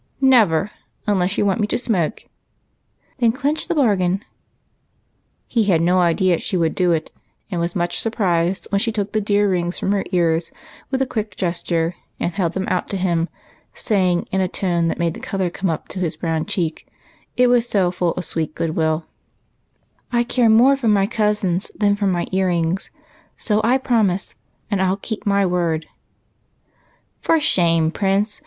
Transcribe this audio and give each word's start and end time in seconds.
""Never., 0.39 0.71
unless 1.05 1.37
you 1.37 1.45
want 1.45 1.59
me 1.59 1.67
to 1.67 1.77
smoke."" 1.77 2.23
I 2.25 2.25
never 2.25 2.25
do."" 2.25 2.27
Then 3.19 3.31
clinch 3.33 3.67
the 3.67 3.75
bargain." 3.75 4.25
He 5.47 5.65
had 5.65 5.79
no 5.79 5.99
idea 5.99 6.39
she 6.39 6.57
would 6.57 6.73
do 6.73 6.91
it, 6.91 7.11
and 7.51 7.61
was 7.61 7.75
much 7.75 7.99
surprised 7.99 8.65
when 8.71 8.79
she 8.79 8.91
took 8.91 9.11
the 9.11 9.21
dear 9.21 9.47
rings 9.47 9.77
from 9.77 9.91
her 9.91 10.03
ears, 10.11 10.51
with 10.89 11.03
a 11.03 11.05
quick 11.05 11.35
gesture, 11.35 11.93
and 12.19 12.33
held 12.33 12.53
them 12.53 12.67
out 12.67 12.89
to 12.89 12.97
him, 12.97 13.29
saying, 13.75 14.27
in 14.31 14.41
a 14.41 14.47
tone 14.47 14.87
that 14.87 14.97
made 14.97 15.13
the 15.13 15.19
color 15.19 15.51
come 15.51 15.69
up 15.69 15.87
to 15.89 15.99
his 15.99 16.15
brown 16.15 16.47
cheek, 16.47 16.87
it 17.37 17.45
was 17.45 17.69
so 17.69 17.91
full 17.91 18.13
of 18.15 18.25
sweet 18.25 18.55
good 18.55 18.71
will,— 18.75 19.05
"I 20.11 20.23
care 20.23 20.49
more 20.49 20.75
for 20.75 20.87
my 20.87 21.05
cousins 21.05 21.69
than 21.75 21.95
for 21.95 22.07
my 22.07 22.25
ear 22.31 22.47
rings, 22.47 22.89
so 23.37 23.61
I 23.63 23.77
promise, 23.77 24.33
and 24.71 24.81
I'll 24.81 24.97
keep 24.97 25.27
my 25.27 25.45
word." 25.45 25.85
"For 27.19 27.39
shame, 27.39 27.91
Prince! 27.91 28.39